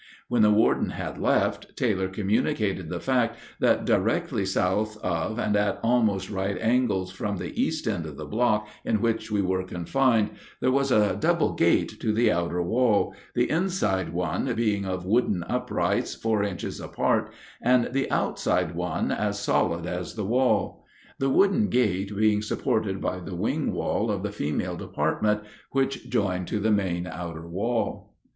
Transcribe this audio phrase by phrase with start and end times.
[0.29, 5.79] When the warden had left, Taylor communicated the fact that directly south of and at
[5.83, 10.31] almost right angles from the east end of the block in which we were confined
[10.59, 15.43] there was a double gate to the outer wall, the inside one being of wooden
[15.47, 17.31] uprights four inches apart,
[17.61, 20.83] and the outside one as solid as the wall;
[21.19, 26.47] the wooden gate being supported by the wing wall of the female department, which joined
[26.47, 28.15] to the main outer wall.